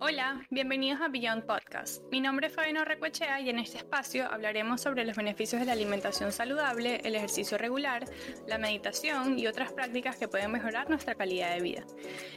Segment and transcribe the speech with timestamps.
[0.00, 2.04] Hola, bienvenidos a Beyond Podcast.
[2.12, 5.72] Mi nombre es Fabiano Recuechea y en este espacio hablaremos sobre los beneficios de la
[5.72, 8.04] alimentación saludable, el ejercicio regular,
[8.46, 11.84] la meditación y otras prácticas que pueden mejorar nuestra calidad de vida.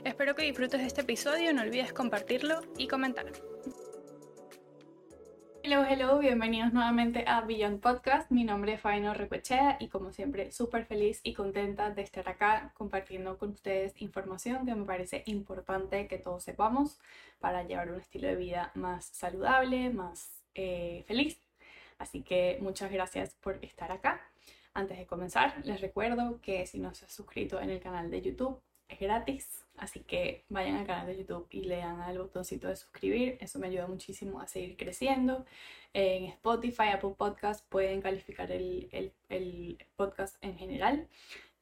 [0.03, 3.27] Espero que disfrutes de este episodio, no olvides compartirlo y comentar.
[5.63, 8.31] Hello, hello, bienvenidos nuevamente a Beyond Podcast.
[8.31, 12.71] Mi nombre es Faino Recochea y como siempre súper feliz y contenta de estar acá
[12.73, 16.99] compartiendo con ustedes información que me parece importante que todos sepamos
[17.39, 21.39] para llevar un estilo de vida más saludable, más eh, feliz.
[21.99, 24.19] Así que muchas gracias por estar acá.
[24.73, 28.23] Antes de comenzar, les recuerdo que si no se han suscrito en el canal de
[28.23, 28.59] YouTube,
[28.91, 32.75] es gratis, así que vayan al canal de YouTube y le dan al botoncito de
[32.75, 35.45] suscribir, eso me ayuda muchísimo a seguir creciendo.
[35.93, 39.11] En Spotify, Apple Podcast pueden calificar el,
[39.95, 41.07] podcast en general.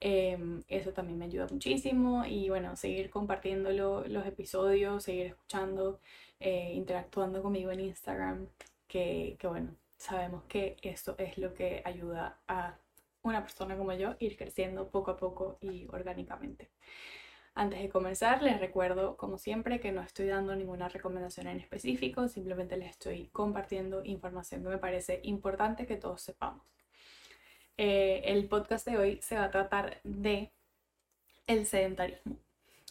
[0.01, 5.99] Em, eso también me ayuda muchísimo y bueno, seguir compartiendo los episodios, seguir escuchando,
[6.39, 8.47] eh, interactuando conmigo en Instagram,
[8.87, 12.77] que, que bueno, sabemos que eso es lo que ayuda a
[13.23, 16.69] una persona como yo ir creciendo poco a poco y orgánicamente.
[17.59, 22.29] Antes de comenzar, les recuerdo, como siempre, que no estoy dando ninguna recomendación en específico,
[22.29, 26.63] simplemente les estoy compartiendo información que me parece importante que todos sepamos.
[27.75, 30.53] Eh, el podcast de hoy se va a tratar de
[31.47, 32.37] el sedentarismo,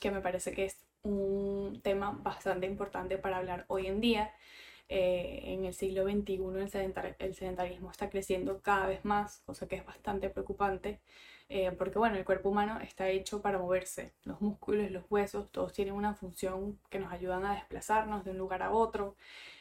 [0.03, 4.35] que me parece que es un tema bastante importante para hablar hoy en día.
[4.91, 6.35] Eh, en el siglo XXI
[6.75, 11.01] el, el sedentarismo está creciendo cada vez más, cosa que es bastante preocupante.
[11.51, 15.73] Eh, porque bueno, el cuerpo humano está hecho para moverse, los músculos, los huesos, todos
[15.73, 19.17] tienen una función que nos ayudan a desplazarnos de un lugar a otro.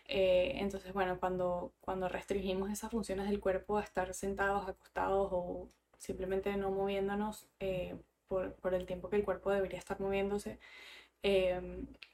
[0.07, 5.69] Eh, entonces, bueno, cuando, cuando restringimos esas funciones del cuerpo a estar sentados, acostados o
[5.97, 7.95] simplemente no moviéndonos eh,
[8.27, 10.59] por, por, el tiempo que el cuerpo debería estar moviéndose,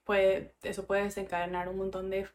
[0.05, 2.27] puede, eso puede desencadenar un montón de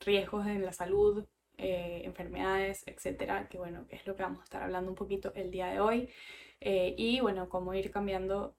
[0.00, 1.26] riesgos en la salud,
[1.58, 5.68] enfermedades, etcétera, que bueno, es lo que vamos a estar hablando un poquito el día
[5.68, 6.10] de hoy.
[6.60, 8.56] Eh, y bueno, cómo ir cambiando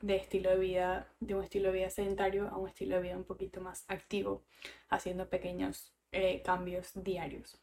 [0.00, 3.16] de estilo de vida, de un estilo de vida sedentario a un estilo de vida
[3.16, 4.44] un poquito más activo,
[4.88, 7.60] haciendo pequeños eh, cambios diarios.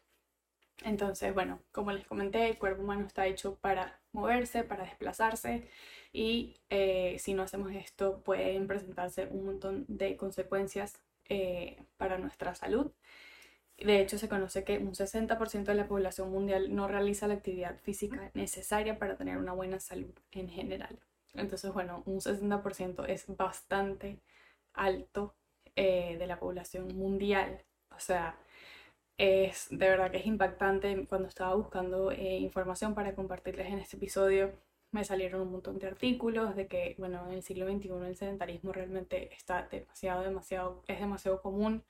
[0.83, 5.69] Entonces, bueno, como les comenté, el cuerpo humano está hecho para moverse, para desplazarse
[6.11, 10.99] y eh, si no hacemos esto pueden presentarse un montón de consecuencias
[11.97, 12.91] para nuestra salud
[13.77, 17.79] de hecho, se conoce que un 60% de la población mundial no realiza la actividad
[17.81, 20.99] física necesaria para tener una buena salud en general.
[21.33, 24.19] Entonces, bueno, un 60% es bastante
[24.73, 25.35] alto
[25.75, 27.63] eh, de la población mundial.
[27.95, 28.37] O sea,
[29.17, 31.05] es de verdad que es impactante.
[31.07, 34.53] Cuando estaba buscando eh, información para compartirles en este episodio,
[34.91, 38.71] me salieron un montón de artículos de que, bueno, en el siglo XXI el sedentarismo
[38.71, 41.83] realmente está demasiado, demasiado, es demasiado común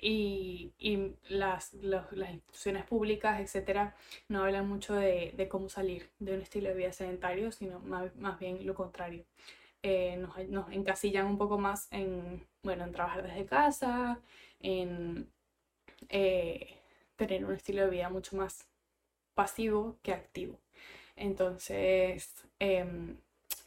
[0.00, 3.96] y, y las, las, instituciones públicas, etcétera,
[4.28, 8.14] no hablan mucho de, de, cómo salir de un estilo de vida sedentario, sino más,
[8.16, 9.24] más bien lo contrario.
[9.82, 14.20] Eh, nos, nos, encasillan un poco más en, bueno, en trabajar desde casa,
[14.60, 15.30] en
[16.08, 16.78] eh,
[17.16, 18.66] tener un estilo de vida mucho más
[19.34, 20.58] pasivo que activo.
[21.16, 23.16] Entonces, em,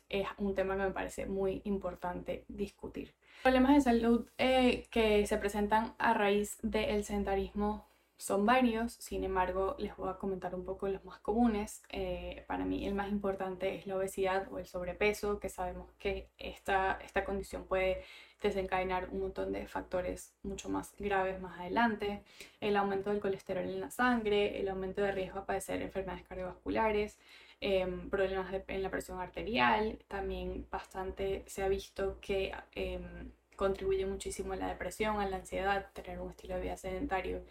[0.09, 3.13] es un tema que me parece muy importante discutir.
[3.43, 7.87] Problemas de salud eh, que se presentan a raíz del sedentarismo
[8.17, 11.83] son varios, sin embargo les voy a comentar un poco los más comunes.
[11.89, 16.29] Eh, para mí el más importante es la obesidad o el sobrepeso, que sabemos que
[16.39, 18.03] esta, esta condición puede
[18.41, 22.23] desencadenar un montón de factores mucho más graves más adelante.
[22.59, 27.17] El aumento del colesterol en la sangre, el aumento de riesgo a padecer enfermedades cardiovasculares,
[27.59, 34.53] Em, problemas en la presión arterial, también bastante se ha visto que em, contribuye muchísimo
[34.53, 37.43] a la depresión, a la ansiedad, tener un estilo de vida sedentario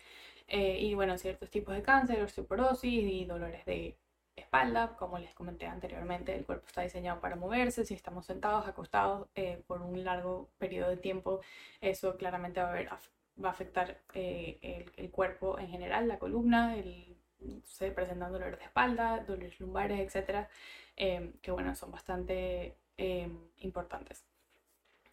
[0.48, 3.96] eh, y bueno, ciertos tipos de cáncer, osteoporosis y dolores de
[4.36, 9.28] espalda, como les comenté anteriormente, el cuerpo está diseñado para moverse, si estamos sentados, acostados
[9.34, 11.40] eh, por un largo periodo de tiempo,
[11.80, 13.00] eso claramente va a,
[13.42, 17.15] va a afectar eh, el, el, cuerpo en general, la columna, el
[17.64, 20.48] se presentan dolores de espalda, dolores lumbares, etcétera,
[20.96, 24.24] em, que bueno, son bastante em, importantes.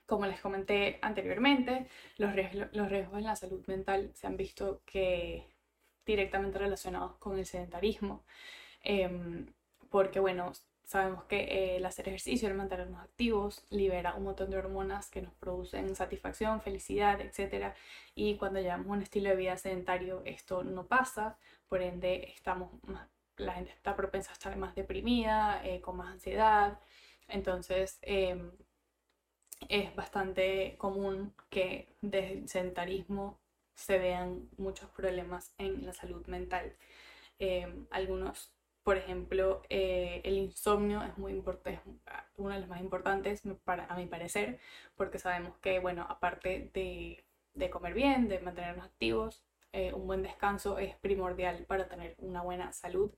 [0.06, 1.88] Como les comenté anteriormente,
[2.18, 2.70] los riesgos,
[3.20, 5.48] en la salud mental se han visto que
[6.06, 8.24] directamente relacionados con el sedentarismo,
[8.84, 9.48] em,
[9.90, 10.54] porque bueno,
[10.86, 15.22] Sabemos que eh, el hacer ejercicio, el mantenernos activos, libera un montón de hormonas que
[15.22, 17.74] nos producen satisfacción, felicidad, etc.
[18.16, 21.38] Y cuando llevamos un estilo de vida sedentario, esto no pasa,
[21.74, 22.70] por ende estamos
[23.38, 26.80] la gente está propensa a estar más deprimida, eh, con más ansiedad.
[27.28, 28.52] Entonces, em,
[29.70, 33.40] es bastante común que desde el sedentarismo
[33.74, 36.76] se vean muchos problemas en la salud mental.
[37.40, 38.54] Em, algunos,
[38.84, 41.82] por ejemplo, eh, el insomnio es muy importante,
[42.38, 44.60] uno de los más importantes para, a mi parecer,
[44.96, 49.44] porque sabemos que, bueno, aparte de, de comer bien, de mantenernos activos,
[49.74, 53.12] eh, un buen descanso es primordial para tener una buena salud.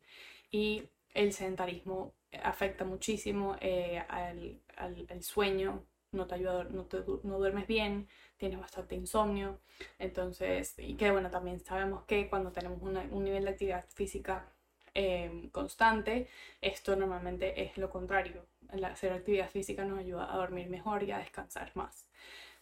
[0.51, 2.13] Y el sedentarismo
[2.43, 6.87] afecta muchísimo eh, al, al, sueño, no te ayuda, no,
[7.23, 8.07] no duermes bien,
[8.37, 9.59] tienes bastante insomnio,
[9.99, 14.51] entonces, y que bueno, también sabemos que cuando tenemos un nivel de actividad física
[14.93, 16.27] eh, constante,
[16.61, 18.45] esto normalmente es lo contrario,
[18.83, 22.04] hacer actividad física nos ayuda a dormir mejor y a descansar más.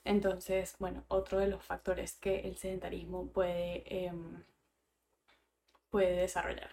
[0.05, 4.44] Entonces, bueno, otro de los factores que el sedentarismo puede, em,
[5.89, 6.71] puede desarrollar.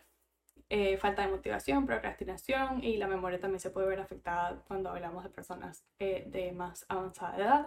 [0.68, 5.24] Eh, falta de motivación, procrastinación y la memoria también se puede ver afectada cuando hablamos
[5.24, 7.66] de personas eh, de más avanzada edad.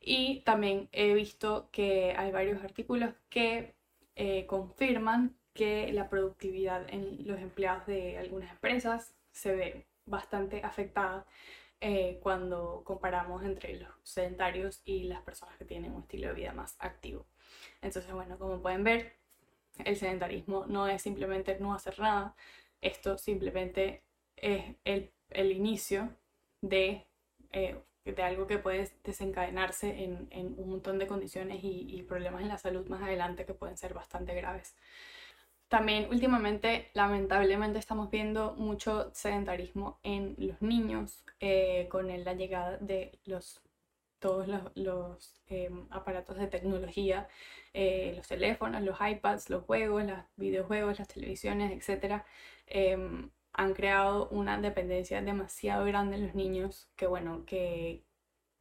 [0.00, 3.74] Y también he visto que hay varios artículos que
[4.16, 11.26] eh, confirman que la productividad en los empleados de algunas empresas se ve bastante afectada
[12.22, 16.76] cuando comparamos entre los sedentarios y las personas que tienen un estilo de vida más
[16.78, 17.26] activo.
[17.82, 19.16] Entonces, bueno, como pueden ver,
[19.84, 22.34] el sedentarismo no es simplemente no hacer nada,
[22.80, 24.02] esto simplemente
[24.36, 26.10] es el, el inicio
[26.60, 27.06] de,
[27.52, 32.42] eh, de, algo que puede desencadenarse en, en un montón de condiciones y, y, problemas
[32.42, 34.74] en la salud más adelante que pueden ser bastante graves.
[35.74, 43.18] También últimamente, lamentablemente, estamos viendo mucho sedentarismo en los niños eh, con la llegada de
[43.24, 43.60] los
[44.20, 47.26] todos los, em, aparatos de tecnología,
[47.72, 52.22] eh, los teléfonos, los iPads, los juegos, los videojuegos, las televisiones, etc.,
[52.66, 58.04] em, han creado una dependencia demasiado grande en los niños que, bueno, que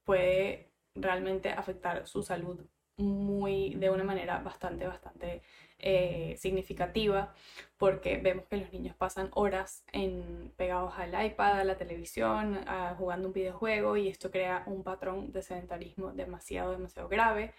[0.04, 2.60] puede realmente afectar su salud
[2.98, 5.42] muy, de una manera bastante, bastante
[5.84, 7.34] eh, significativa
[7.78, 12.66] porque vemos que los niños pasan horas en, pegados al iPad, a la televisión,
[12.98, 17.54] jugando un videojuego y esto crea un patrón de sedentarismo demasiado, demasiado grave.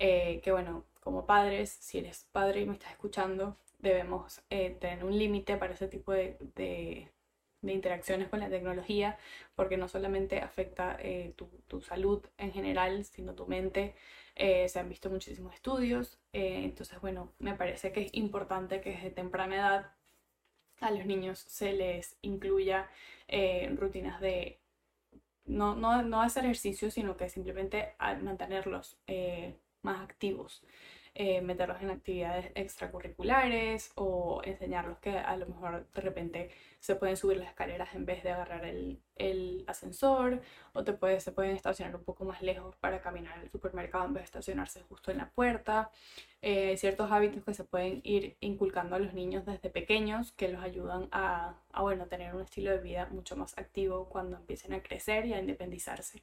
[0.00, 5.04] Eh, que bueno, como padres, si eres padre y me estás escuchando, debemos eh, tener
[5.04, 7.10] un límite para ese tipo de, de,
[7.62, 9.18] interacciones con la tecnología,
[9.54, 10.98] porque no solamente afecta
[11.36, 13.94] tu, tu, salud en general, sino tu mente,
[14.42, 18.92] eh, se han visto muchísimos estudios, eh, entonces bueno, me parece que es importante que
[18.92, 19.92] desde temprana edad
[20.80, 22.88] a los niños se les incluya
[23.28, 24.58] eh, rutinas de
[25.44, 28.98] no, no, no, hacer ejercicio, sino que simplemente mantenerlos
[29.82, 30.62] más activos.
[31.14, 36.50] Eh, meterlos en actividades extracurriculares o enseñarlos que a lo mejor de repente
[36.80, 40.40] se pueden subir las escaleras en vez de agarrar el, el ascensor
[40.72, 44.14] o te puede, se pueden estacionar un poco más lejos para caminar al supermercado en
[44.14, 45.90] vez de estacionarse justo en la puerta.
[46.42, 50.62] Eh, ciertos hábitos que se pueden ir inculcando a los niños desde pequeños que los
[50.62, 54.82] ayudan a, a bueno, tener un estilo de vida mucho más activo cuando empiecen a
[54.82, 56.22] crecer y a independizarse.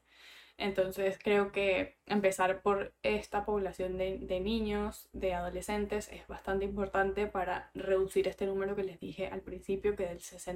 [0.58, 7.70] Entonces creo que empezar por esta población de, niños, de adolescentes, es bastante importante para
[7.76, 10.47] reducir este número que les dije al principio, que del 60%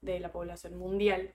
[0.00, 1.34] de la población mundial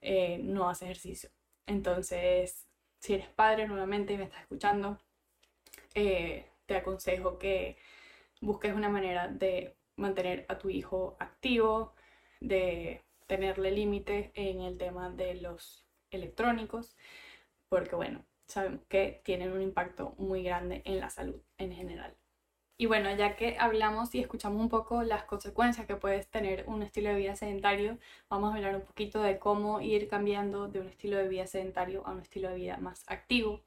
[0.00, 1.30] eh, no hace ejercicio.
[1.66, 2.66] Entonces,
[3.00, 4.98] si eres padre nuevamente y me estás escuchando,
[5.94, 7.76] eh, te aconsejo que
[8.40, 11.94] busques una manera de mantener a tu hijo activo,
[12.40, 16.96] de tenerle límite en el tema de los electrónicos,
[17.68, 22.16] porque bueno, sabemos que tienen un impacto muy grande en la salud en general.
[22.80, 26.82] Y bueno, ya que hablamos y escuchamos un poco las consecuencias que puede tener un
[26.82, 27.98] estilo de vida sedentario,
[28.30, 32.06] vamos a hablar un poquito de cómo ir cambiando de un estilo de vida sedentario
[32.06, 33.62] a un estilo de vida más activo.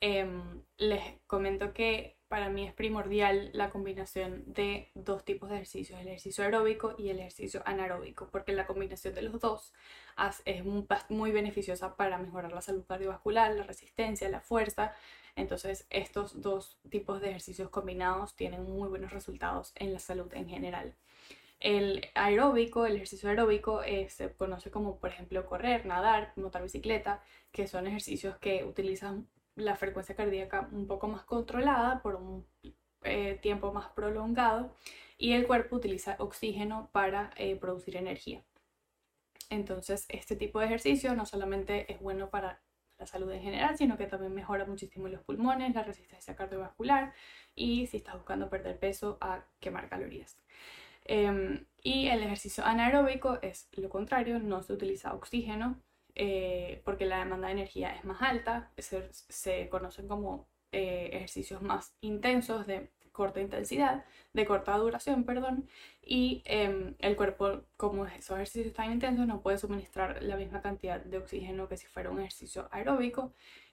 [0.00, 6.00] Em, les comento que para mí es primordial la combinación de dos tipos de ejercicios,
[6.00, 9.72] el ejercicio aeróbico y el ejercicio anaeróbico, porque la combinación de los dos
[10.44, 10.64] es
[11.08, 14.94] muy beneficiosa para mejorar la salud cardiovascular, la resistencia, la fuerza.
[15.38, 20.48] Entonces, estos dos tipos de ejercicios combinados tienen muy buenos resultados en la salud en
[20.48, 20.96] general.
[21.60, 27.22] El aeróbico, el ejercicio aeróbico, eh, se conoce como, por ejemplo, correr, nadar, montar bicicleta,
[27.52, 32.44] que son ejercicios que utilizan la frecuencia cardíaca un poco más controlada por un
[33.02, 34.74] eh, tiempo más prolongado
[35.18, 38.44] y el cuerpo utiliza oxígeno para eh, producir energía.
[39.50, 42.60] Entonces, este tipo de ejercicio no solamente es bueno para
[42.98, 47.12] la salud en general, sino que también mejora muchísimo los pulmones, la resistencia cardiovascular
[47.54, 50.36] y si estás buscando perder peso, a quemar calorías.
[51.04, 55.80] Em, y el ejercicio anaeróbico es lo contrario, no se utiliza oxígeno,
[56.14, 61.94] eh, porque la demanda de energía es más alta, se, conocen como eh, ejercicios más
[62.00, 65.68] intensos de corta intensidad, de corta duración, perdón,
[66.00, 71.00] y em, el cuerpo, como esos ejercicios tan intensos, no puede suministrar la misma cantidad
[71.00, 73.32] de oxígeno que si fuera un ejercicio aeróbico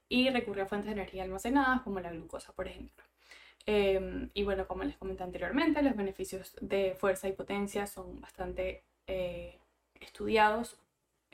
[0.10, 3.06] y recurre a fuentes de energía almacenadas como la glucosa, por ejemplo.
[3.68, 8.84] Em, y bueno, como les comenté anteriormente, los beneficios de fuerza y potencia son bastante
[9.08, 9.60] eh,
[10.00, 10.80] estudiados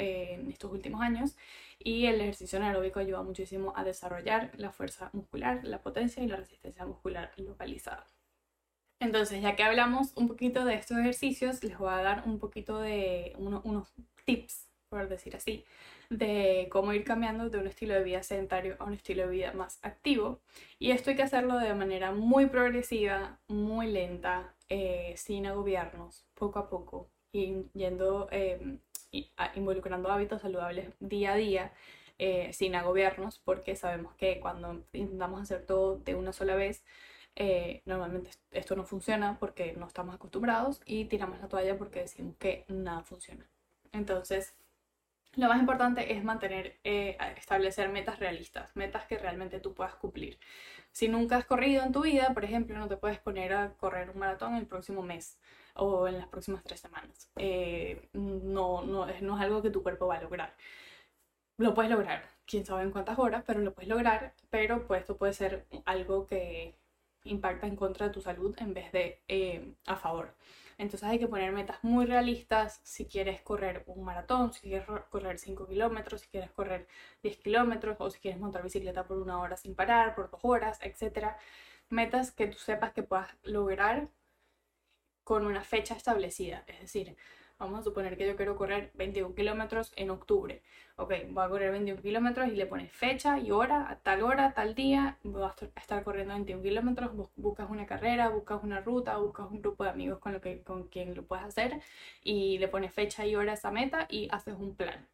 [0.02, 1.36] en estos últimos años
[1.80, 6.38] y el ejercicio anaeróbico ayuda muchísimo a desarrollar la fuerza muscular, la potencia y la
[6.38, 8.06] resistencia muscular localizada.
[9.00, 12.80] Entonces, ya que hablamos un poquito de estos ejercicios, les voy a dar un poquito
[12.80, 13.94] de unos
[14.26, 15.66] tips, por decir así,
[16.12, 19.54] de cómo ir cambiando de un estilo de vida sedentario a un estilo de vida
[19.54, 20.42] más activo.
[20.78, 26.60] Y esto hay que hacerlo de manera muy progresiva, muy lenta, eh, sin agobiarnos, poco
[26.60, 28.78] a poco, y yendo eh,
[29.56, 31.74] involucrando hábitos saludables día a día
[32.24, 36.84] eh, sin agobiarnos, porque sabemos que cuando intentamos hacer todo de una sola vez,
[37.36, 42.36] eh, normalmente esto no funciona porque no estamos acostumbrados y tiramos la toalla porque decimos
[42.38, 43.48] que nada funciona.
[43.92, 44.56] Entonces,
[45.36, 50.38] lo más importante es mantener, eh, establecer metas realistas, metas que realmente tú puedas cumplir.
[50.92, 54.10] Si nunca has corrido en tu vida, por ejemplo, no te puedes poner a correr
[54.10, 55.40] un maratón el próximo mes
[55.76, 57.30] o en las próximas tres semanas.
[57.38, 60.54] Eh, no, no, no es algo que tu cuerpo va a lograr.
[61.58, 65.18] Lo puedes lograr, quién sabe en cuántas horas, pero lo puedes lograr, pero pues esto
[65.18, 66.76] puede ser algo que
[67.24, 70.36] impacta en contra de tu salud en vez de eh, a favor.
[70.78, 75.38] Entonces hay que poner metas muy realistas si quieres correr un maratón, si quieres correr
[75.38, 76.88] 5 kilómetros, si quieres correr
[77.22, 80.80] 10 kilómetros o si quieres montar bicicleta por una hora sin parar, por dos horas,
[80.82, 81.36] etc.
[81.90, 84.10] Metas que tú sepas que puedas lograr
[85.24, 86.64] con una fecha establecida.
[86.68, 87.16] Es decir,
[87.60, 90.62] vamos a suponer que yo quiero correr 21 kilómetros en octubre.
[90.96, 94.54] Ok, voy a correr 21 kilómetros y le pones fecha y hora, a tal hora,
[94.54, 99.48] tal día, voy a estar corriendo 21 kilómetros, buscas una carrera, buscas una ruta, buscas
[99.52, 101.82] un grupo de amigos con, lo que, con quien lo puedes hacer
[102.24, 105.08] y le pones fecha y hora a esa meta y haces un plan.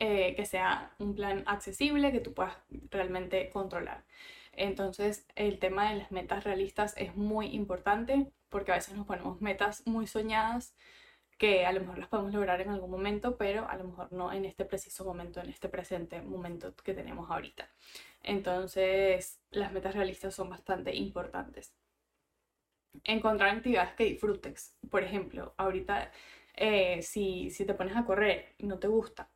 [0.00, 2.54] Eh, que sea un plan accesible, que tú puedas
[2.90, 4.04] realmente controlar.
[4.58, 9.40] Entonces el tema de las metas realistas es muy importante porque a veces nos ponemos
[9.40, 10.74] metas muy soñadas
[11.38, 14.32] que a lo mejor las podemos lograr en algún momento, pero a lo mejor no
[14.32, 17.68] en este preciso momento, en este presente momento que tenemos ahorita.
[18.22, 21.72] Entonces las metas realistas son bastante importantes.
[23.04, 24.76] Encontrar actividades que disfrutes.
[24.90, 26.10] Por ejemplo, ahorita
[26.56, 29.30] eh, si, si te pones a correr y no te gusta,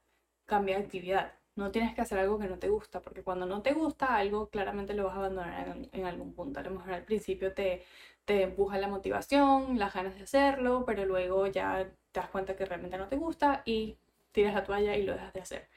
[0.47, 3.63] cambia de actividad no tienes que hacer algo que no te gusta, porque cuando no
[3.63, 6.61] te gusta algo, claramente lo vas a abandonar en, algún punto.
[6.61, 7.85] A lo mejor al principio te,
[8.25, 12.65] te empuja la motivación, las ganas de hacerlo, pero luego ya te das cuenta que
[12.67, 13.99] realmente no te gusta y
[14.33, 15.69] tiras la toalla y lo dejas de hacer.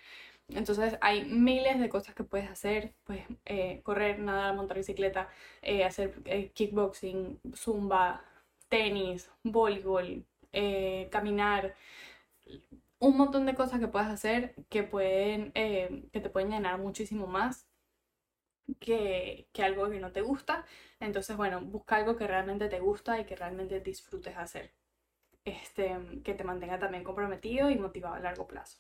[0.50, 5.29] Entonces hay miles de cosas que puedes hacer, pues eh, correr, nadar, montar bicicleta,
[5.62, 8.24] eh, hacer eh, kickboxing, zumba,
[8.70, 10.25] tenis, voleibol,
[11.12, 11.75] caminar,
[13.00, 17.28] un montón de cosas que puedes hacer que, pueden, eh, que te pueden llenar muchísimo
[17.28, 17.68] más
[18.80, 20.66] que, que, algo que no te gusta.
[21.00, 24.74] Entonces, bueno, busca algo que realmente te gusta y que realmente disfrutes hacer.
[25.46, 28.80] Este, que te mantenga también comprometido y motivado a largo plazo.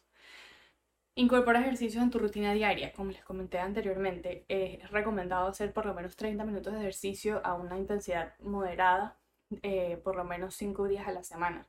[1.17, 2.91] Incorpora ejercicios en tu rutina diaria.
[2.91, 7.53] Como les comenté anteriormente, es recomendado hacer por lo menos 30 minutos de ejercicio a
[7.53, 9.17] una intensidad moderada,
[9.61, 11.67] eh, por lo menos 5 días a la semana.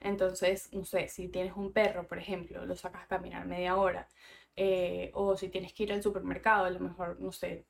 [0.00, 4.08] Entonces, no sé, si tienes un perro, por ejemplo, lo sacas a caminar media hora,
[4.56, 7.66] eh, o si tienes que ir al supermercado, a lo mejor, no sé,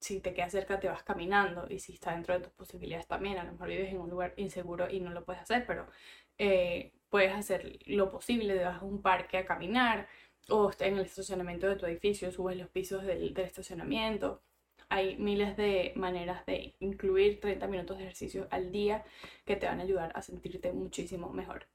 [0.00, 3.38] si te queda cerca te vas caminando y si está dentro de tus posibilidades también,
[3.38, 5.86] a lo mejor vives en un lugar inseguro y no lo puedes hacer, pero
[6.38, 10.08] eh, puedes hacer lo posible, te vas a un parque a caminar
[10.50, 14.42] o en el estacionamiento de tu edificio, subes los pisos del, del estacionamiento,
[14.88, 19.04] hay miles de maneras de incluir 30 minutos de ejercicio al día
[19.44, 21.66] que te van a ayudar a sentirte muchísimo mejor.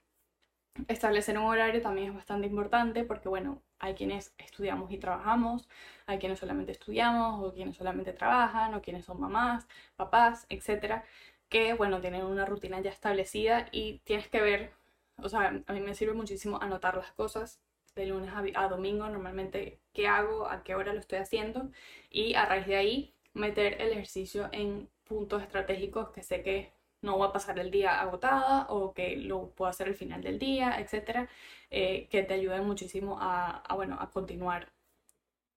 [0.88, 5.68] Establecer un horario también es bastante importante porque, bueno, hay quienes estudiamos y trabajamos,
[6.06, 11.04] hay quienes solamente estudiamos o quienes solamente trabajan o quienes son mamás, papás, etcétera,
[11.50, 14.72] que, bueno, tienen una rutina ya establecida y tienes que ver,
[15.18, 17.60] o sea, a mí me sirve muchísimo anotar las cosas
[17.96, 21.72] de lunes a, domingo normalmente qué hago, a qué hora lo estoy haciendo
[22.10, 27.18] y a raíz de ahí meter el ejercicio en puntos estratégicos que sé que no
[27.18, 30.80] voy a pasar el día agotada o que lo puedo hacer al final del día,
[30.80, 31.30] etcétera,
[31.70, 34.72] eh, que te ayuden muchísimo a, bueno, a continuar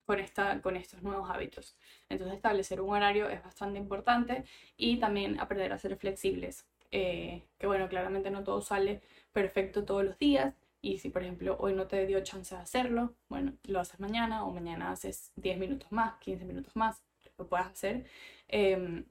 [0.05, 1.77] con, esta, con estos nuevos hábitos.
[2.09, 4.45] Entonces establecer un horario es bastante importante
[4.77, 10.05] y también aprender a ser flexibles, eh, que bueno, claramente no todo sale perfecto todos
[10.05, 13.81] los días, Y si, por ejemplo, hoy no te dio chance de hacerlo, bueno, lo
[13.81, 17.03] haces mañana o mañana haces 10 minutos más, 15 minutos más,
[17.39, 18.07] lo puedas hacer.
[18.49, 19.07] Em,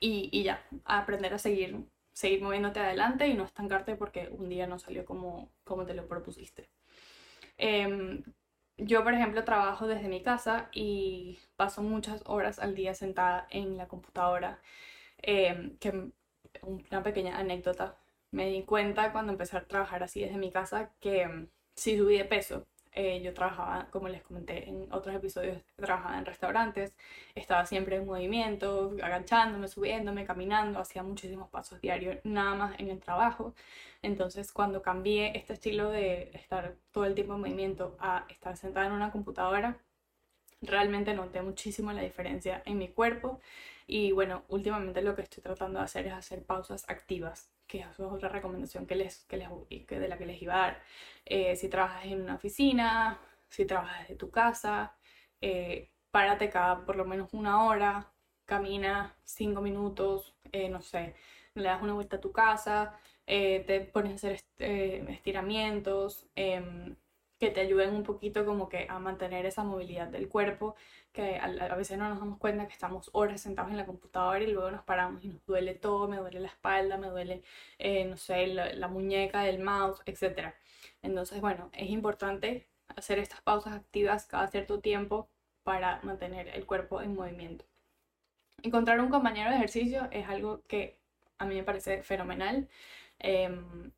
[0.00, 4.66] y, y, ya, aprender a seguir, seguir moviéndote adelante y no estancarte porque un día
[4.66, 6.68] no salió como, como te lo propusiste.
[7.58, 8.22] Em,
[8.76, 13.76] yo, por ejemplo, trabajo desde mi casa y paso muchas horas al día sentada en
[13.76, 14.60] la computadora.
[15.22, 16.12] Em, que
[16.62, 17.98] una pequeña anécdota.
[18.34, 22.18] Me di cuenta cuando empecé a trabajar así desde mi casa que mm, si subí
[22.18, 22.66] de peso.
[22.92, 26.94] Eh, yo trabajaba, como les comenté en otros episodios, trabajaba en restaurantes,
[27.34, 33.00] estaba siempre en movimiento, agachándome, subiéndome, caminando, hacía muchísimos pasos diarios, nada más en el
[33.00, 33.54] trabajo.
[34.02, 38.86] Entonces, cuando cambié este estilo de estar todo el tiempo en movimiento a estar sentada
[38.86, 39.78] en una computadora,
[40.62, 43.40] realmente noté muchísimo la diferencia en mi cuerpo
[43.86, 48.00] y bueno, últimamente lo que estoy tratando de hacer es hacer pausas activas, que es
[48.00, 49.48] otra recomendación que les, que les,
[49.88, 50.82] de la que les iba a dar.
[51.24, 54.96] Eh, si trabajas en una oficina, si trabajas desde tu casa,
[55.40, 58.12] eh, párate cada por lo menos una hora,
[58.44, 61.14] camina cinco minutos, eh, no sé,
[61.54, 66.96] le das una vuelta a tu casa, te pones a hacer estiramientos em,
[67.38, 70.76] que te ayuden un poquito como que a mantener esa movilidad del cuerpo
[71.12, 74.48] que a, veces no nos damos cuenta que estamos horas sentados en la computadora y
[74.50, 77.42] luego nos paramos y nos duele todo, me duele la espalda, me duele,
[77.78, 80.54] eh, no sé, la, muñeca, el mouse, etc.
[81.02, 85.28] Entonces, bueno, es importante hacer estas pausas activas cada cierto tiempo
[85.62, 87.64] para mantener el cuerpo en movimiento.
[88.62, 90.98] Encontrar un compañero de ejercicio es algo que
[91.38, 92.68] a mí me parece fenomenal.
[93.18, 93.92] Em,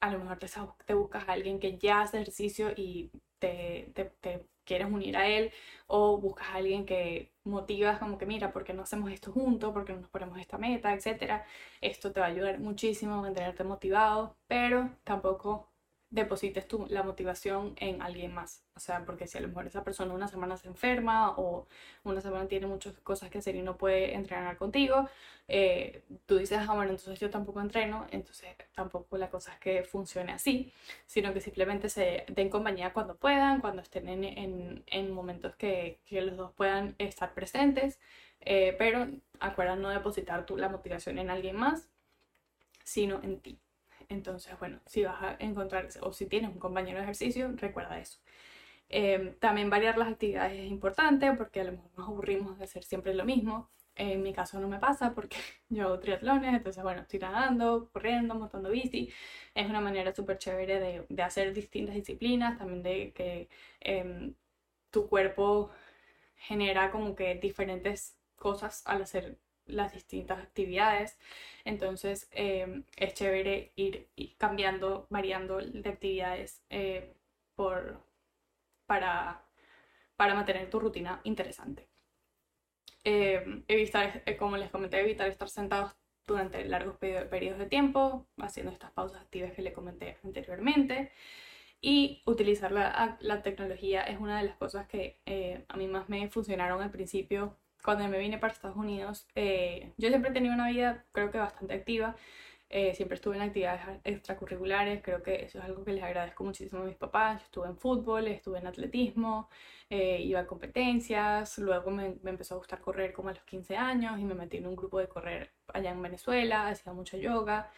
[0.00, 0.48] a lo mejor te,
[0.86, 5.50] te, buscas a alguien que ya hace ejercicio y te, te, quieres unir a él
[5.86, 9.72] o buscas a alguien que motivas como que mira, ¿por qué no hacemos esto juntos?
[9.72, 10.92] ¿Por qué no nos ponemos esta meta?
[10.94, 11.46] Etcétera.
[11.80, 15.67] Esto te va a ayudar muchísimo a mantenerte motivado, pero tampoco
[16.10, 18.64] deposites tu, la motivación en alguien más.
[18.74, 21.66] O sea, porque si a lo mejor esa persona una semana se enferma o
[22.04, 25.08] una semana tiene muchas cosas que hacer y no puede entrenar contigo,
[25.48, 29.84] eh, tú dices, ah, bueno, entonces yo tampoco entreno, entonces tampoco la cosa es que
[29.84, 30.72] funcione así,
[31.06, 36.00] sino que simplemente se den compañía cuando puedan, cuando estén en, en, en momentos que,
[36.06, 37.98] que, los dos puedan estar presentes,
[38.40, 39.08] eh, pero
[39.40, 41.88] acuerda no depositar tú la motivación en alguien más,
[42.84, 43.58] sino en ti.
[44.08, 48.18] Entonces, bueno, si vas a encontrar o si tienes un compañero de ejercicio, recuerda eso.
[48.88, 52.84] Em, también variar las actividades es importante porque a lo mejor nos aburrimos de hacer
[52.84, 53.70] siempre lo mismo.
[53.96, 55.36] En mi caso no me pasa porque
[55.68, 59.12] yo hago triatlones, entonces bueno, estoy nadando, corriendo, montando bici.
[59.54, 63.48] Es una manera súper chévere de, hacer distintas disciplinas, también de que
[63.80, 64.34] em,
[64.90, 65.70] tu cuerpo
[66.36, 69.38] genera como que diferentes cosas al hacer
[69.68, 71.18] las distintas actividades.
[71.64, 77.14] Entonces em, es chévere ir, cambiando, variando de actividades eh,
[77.54, 78.00] por,
[78.86, 79.44] para,
[80.16, 81.88] para mantener tu rutina interesante.
[83.04, 88.72] Em, evitar, eh, como les comenté, evitar estar sentados durante largos periodos de tiempo, haciendo
[88.72, 91.10] estas pausas activas que les comenté anteriormente.
[91.80, 96.08] Y utilizar la, la tecnología es una de las cosas que eh, a mí más
[96.08, 100.54] me funcionaron al principio cuando me vine para Estados Unidos, eh, yo siempre he tenido
[100.54, 102.16] una vida creo que bastante activa.
[102.70, 106.82] Eh, siempre estuve en actividades extracurriculares, creo que eso es algo que les agradezco muchísimo
[106.82, 107.42] a mis papás.
[107.42, 109.48] estuve en fútbol, estuve en atletismo,
[109.88, 113.76] eh, iba a competencias, luego me, me, empezó a gustar correr como a los 15
[113.76, 117.70] años y me metí en un grupo de correr allá en Venezuela, hacía mucho yoga,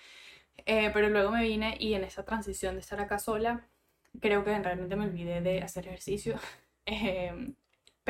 [0.66, 3.68] pero luego me vine y en esa transición de estar acá sola,
[4.20, 6.36] creo que realmente me olvidé de hacer ejercicio.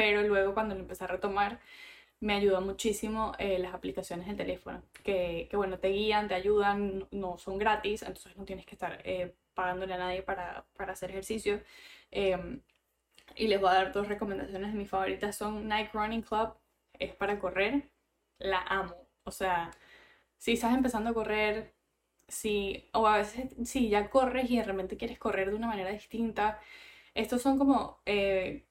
[0.00, 1.60] pero luego cuando lo empecé a retomar
[2.20, 7.06] me ayudó muchísimo eh, las aplicaciones del teléfono, que, que, bueno, te guían, te ayudan,
[7.10, 11.10] no son gratis, entonces no tienes que estar eh, pagándole a nadie para, para hacer
[11.10, 11.62] ejercicio.
[12.10, 12.62] Em,
[13.36, 14.74] y les voy a dar dos recomendaciones.
[14.74, 16.54] Mis favoritas son Nike Running Club,
[16.98, 17.82] es para correr,
[18.38, 18.96] la amo.
[19.24, 19.70] O sea,
[20.38, 21.74] si estás empezando a correr,
[22.28, 25.90] si, o a veces si ya corres y de repente quieres correr de una manera
[25.90, 26.60] distinta,
[27.14, 28.00] estos son como...
[28.06, 28.66] Eh,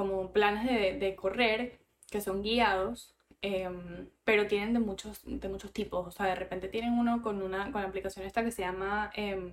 [0.00, 1.78] como planes de, de correr
[2.10, 6.06] que son guiados, em, pero tienen de muchos, de muchos tipos.
[6.08, 9.10] O sea, de repente tienen uno con una con la aplicación esta que se llama,
[9.14, 9.52] eh,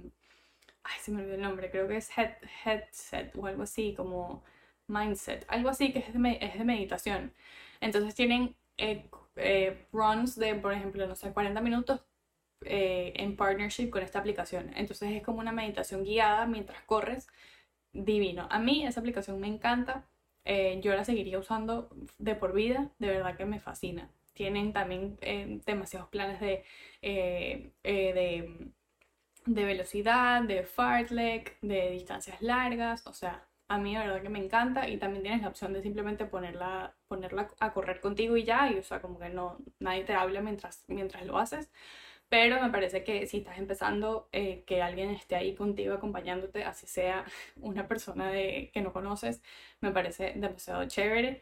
[0.83, 4.41] ay, se me olvidó el nombre, creo que es head, Headset o algo así, como
[4.87, 7.33] Mindset, algo así que es de, es de meditación.
[7.81, 12.01] Entonces tienen eh, eh, runs de, por ejemplo, no sé, 40 minutos
[12.61, 14.71] eh, en partnership con esta aplicación.
[14.75, 17.27] Entonces es como una meditación guiada mientras corres.
[17.93, 18.47] Divino.
[18.51, 20.07] A mí esa aplicación me encanta
[20.47, 24.11] eh, yo la seguiría usando de por vida, de verdad que me fascina.
[24.33, 26.63] Tienen también eh, demasiados planes de,
[27.01, 28.71] eh, de
[29.45, 34.39] de velocidad, de fartlek, de distancias largas, o sea, a mí la verdad que me
[34.43, 38.71] encanta y también tienes la opción de simplemente ponerla, ponerla a correr contigo y ya,
[38.71, 41.69] y o sea, como que no, nadie te habla mientras, mientras lo haces.
[42.29, 46.87] Pero me parece que si estás empezando, eh, que alguien esté ahí contigo acompañándote, así
[46.87, 47.25] sea
[47.57, 49.41] una persona de, que no conoces,
[49.81, 51.41] me parece demasiado chévere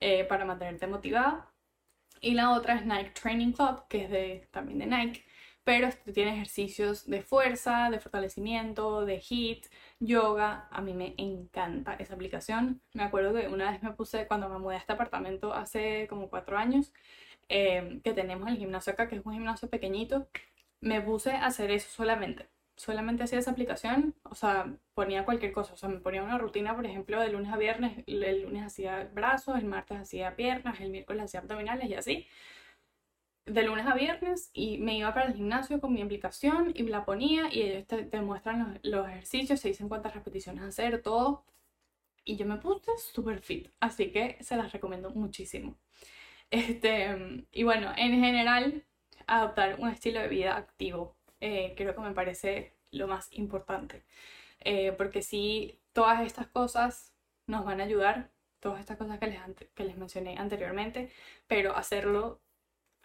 [0.00, 1.50] eh, para mantenerte motivada.
[2.20, 5.24] Y la otra es Nike Training Club, que es de, también de Nike,
[5.64, 9.66] pero tiene ejercicios de fuerza, de fortalecimiento, de HIIT,
[10.00, 10.68] yoga.
[10.70, 12.82] A mí me encanta esa aplicación.
[12.92, 16.28] Me acuerdo que una vez me puse, cuando me mudé a este apartamento hace como
[16.28, 16.92] cuatro años,
[17.48, 20.28] Em, que tenemos el gimnasio acá, que es un gimnasio pequeñito,
[20.80, 22.48] me puse a hacer eso solamente.
[22.76, 26.74] Solamente hacía esa aplicación, o sea, ponía cualquier cosa, o sea, me ponía una rutina,
[26.74, 30.90] por ejemplo, de lunes a viernes, el lunes hacía brazos, el martes hacía piernas, el
[30.90, 32.26] miércoles hacía abdominales y así.
[33.46, 37.04] De lunes a viernes y me iba para el gimnasio con mi aplicación y la
[37.04, 41.44] ponía y ellos te, muestran los, los, ejercicios, se dicen cuántas repeticiones hacer, todo.
[42.24, 45.76] Y yo me puse súper fit, así que se las recomiendo muchísimo.
[46.54, 48.84] Este, y bueno, en general,
[49.26, 54.04] adoptar un estilo de vida activo eh, creo que me parece lo más importante.
[54.60, 57.12] Eh, porque si todas estas cosas
[57.46, 59.40] nos van a ayudar, todas estas cosas que les,
[59.74, 61.10] que les mencioné anteriormente,
[61.48, 62.40] pero hacerlo,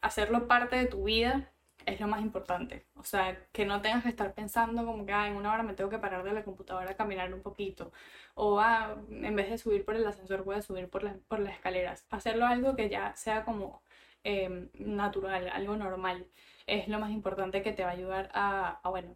[0.02, 1.52] hacerlo parte de tu vida
[1.90, 2.86] es lo más importante.
[2.96, 5.74] O sea, que no tengas que estar pensando como que ah, en una hora me
[5.74, 7.92] tengo que parar de la computadora a caminar un poquito.
[8.36, 11.54] O ah, en vez de subir por el ascensor voy a subir por, por las
[11.54, 12.06] escaleras.
[12.10, 13.84] Hacerlo algo que ya sea como
[14.24, 16.28] em, natural, algo normal.
[16.68, 19.16] Es lo más importante que te va a ayudar a, bueno,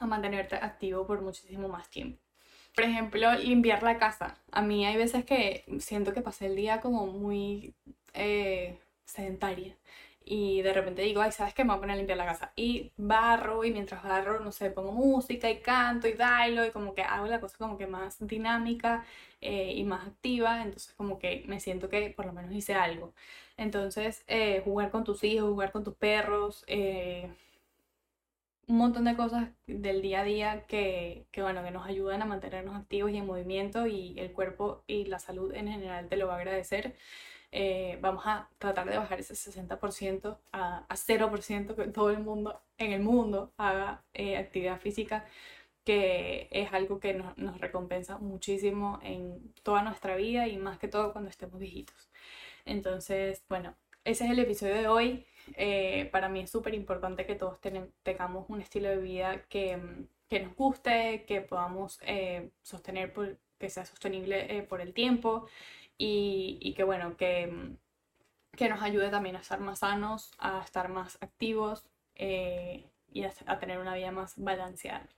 [0.00, 2.20] a mantenerte activo por muchísimo más tiempo.
[2.74, 4.38] Por ejemplo, limpiar la casa.
[4.52, 7.74] A mí hay veces que siento que pasé el día como muy
[8.14, 9.76] eh, sedentaria
[10.28, 11.62] y de repente digo, ay, ¿sabes qué?
[11.64, 12.52] Me voy a poner a limpiar la casa.
[12.56, 16.94] Y barro y mientras barro, no sé, pongo música y canto y bailo y como
[16.94, 19.04] que hago la cosa como que más dinámica
[19.40, 20.62] eh, y más activa.
[20.62, 23.14] Entonces como que me siento que por lo menos hice algo.
[23.56, 27.30] Entonces eh, jugar con tus hijos, jugar con tus perros, eh,
[28.68, 32.24] un montón de cosas del día a día que, que, bueno, que nos ayudan a
[32.26, 36.26] mantenernos activos y en movimiento y el cuerpo y la salud en general te lo
[36.26, 36.96] va a agradecer.
[37.52, 42.60] Eh, vamos a tratar de bajar ese 60% a, a 0%, que todo el mundo
[42.78, 45.24] en el mundo haga eh, actividad física,
[45.84, 50.88] que es algo que nos, nos, recompensa muchísimo en toda nuestra vida y más que
[50.88, 52.10] todo cuando estemos viejitos.
[52.64, 55.26] Entonces, bueno, ese es el episodio de hoy.
[55.56, 57.58] Eh, para mí es súper importante que todos
[58.02, 59.80] tengamos un estilo de vida que,
[60.28, 62.00] que nos guste, que podamos
[62.62, 65.46] sostener, por, que sea sostenible por el tiempo
[65.98, 67.76] y, que bueno, que,
[68.52, 73.58] que, nos ayude también a estar más sanos, a estar más activos eh, y a,
[73.58, 75.08] tener una vida más balanceada.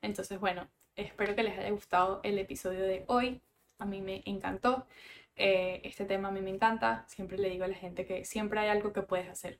[0.00, 3.40] Entonces, bueno, espero que les haya gustado el episodio de hoy.
[3.78, 4.86] A mí me encantó.
[5.36, 7.04] Eh, este tema a mí me encanta.
[7.08, 9.58] Siempre le digo a la gente que siempre hay algo que puedes hacer.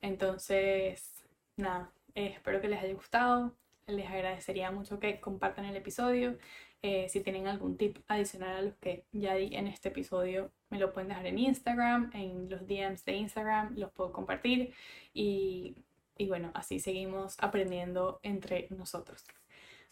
[0.00, 1.24] Entonces,
[1.56, 3.54] nada, eh, espero que les haya gustado.
[3.86, 6.38] Les agradecería mucho que compartan el episodio
[6.82, 10.78] eh, si tienen algún tip adicional a los que ya di en este episodio, me
[10.78, 14.72] lo pueden dejar en Instagram, en los DMs de Instagram, los puedo compartir
[15.12, 15.76] y,
[16.16, 19.24] y bueno, así seguimos aprendiendo entre nosotros.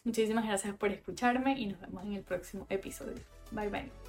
[0.03, 3.21] Muchísimas gracias por escucharme y nos vemos en el próximo episodio.
[3.51, 4.08] Bye bye.